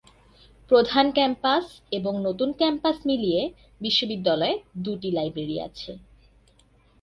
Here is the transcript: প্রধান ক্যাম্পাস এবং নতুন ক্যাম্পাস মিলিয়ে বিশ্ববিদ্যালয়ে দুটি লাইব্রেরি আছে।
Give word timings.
প্রধান 0.71 1.05
ক্যাম্পাস 1.11 1.65
এবং 1.91 2.13
নতুন 2.27 2.49
ক্যাম্পাস 2.53 2.97
মিলিয়ে 3.05 3.41
বিশ্ববিদ্যালয়ে 3.81 4.53
দুটি 4.77 5.09
লাইব্রেরি 5.11 5.57
আছে। 5.67 5.91